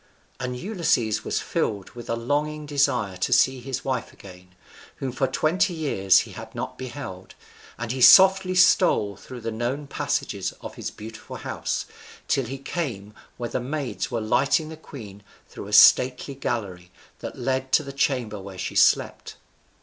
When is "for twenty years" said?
5.11-6.21